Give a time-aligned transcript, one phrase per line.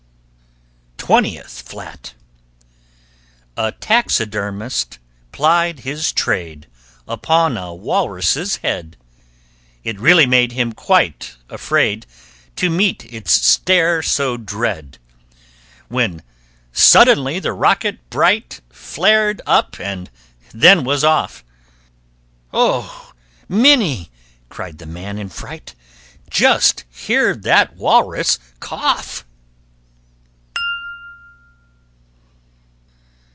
[1.03, 2.05] [Illustration: NINETEENTH FLAT] TWENTIETH
[3.57, 4.99] FLAT A taxidermist
[5.33, 6.67] plied his trade
[7.05, 8.95] Upon a walrus' head.
[9.83, 12.05] It really made him quite afraid
[12.55, 14.99] To meet its stare so dread.
[15.89, 16.23] When
[16.71, 20.09] suddenly the rocket, bright, Flared up and
[20.53, 21.43] then was off!
[22.53, 23.11] "Oh,
[23.49, 24.09] Minnie,"
[24.47, 25.75] cried the man in fright,
[26.29, 29.25] "Just hear that walrus cough!"